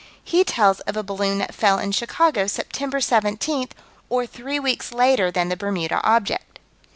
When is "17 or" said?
3.01-4.25